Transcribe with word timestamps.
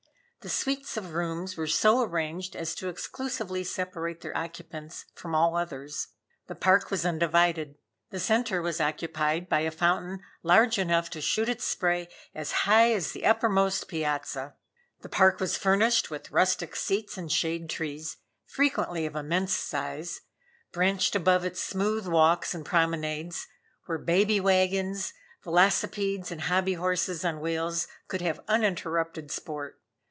The 0.43 0.49
suites 0.49 0.97
of 0.97 1.13
rooms 1.13 1.55
were 1.55 1.67
so 1.67 2.01
arranged 2.01 2.55
as 2.55 2.73
to 2.73 2.89
exclusively 2.89 3.63
separate 3.63 4.21
their 4.21 4.35
occupants 4.35 5.05
from 5.13 5.35
all 5.35 5.55
others. 5.55 6.07
The 6.47 6.55
park 6.55 6.89
was 6.89 7.05
undivided. 7.05 7.75
The 8.09 8.19
center 8.19 8.59
was 8.59 8.81
occupied 8.81 9.47
by 9.47 9.59
a 9.59 9.69
fountain 9.69 10.21
large 10.41 10.79
enough 10.79 11.11
to 11.11 11.21
shoot 11.21 11.47
its 11.47 11.63
spray 11.65 12.07
as 12.33 12.53
high 12.65 12.91
as 12.91 13.11
the 13.11 13.23
uppermost 13.23 13.87
piazza. 13.87 14.55
The 15.01 15.09
park 15.09 15.39
was 15.39 15.57
furnished 15.57 16.09
with 16.09 16.31
rustic 16.31 16.75
seats 16.75 17.19
and 17.19 17.31
shade 17.31 17.69
trees, 17.69 18.17
frequently 18.47 19.05
of 19.05 19.15
immense 19.15 19.53
size, 19.53 20.21
branched 20.71 21.15
above 21.15 21.45
its 21.45 21.61
smooth 21.61 22.07
walks 22.07 22.55
and 22.55 22.65
promenades, 22.65 23.45
where 23.85 23.99
baby 23.99 24.39
wagons, 24.39 25.13
velocipedes 25.43 26.31
and 26.31 26.41
hobby 26.41 26.73
horses 26.73 27.23
on 27.23 27.41
wheels 27.41 27.87
could 28.07 28.21
have 28.21 28.39
uninterrupted 28.47 29.29
sport. 29.29 29.77